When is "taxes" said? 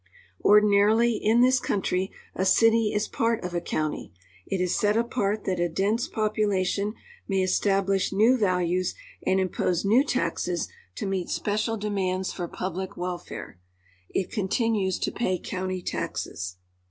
10.03-10.67, 15.83-16.57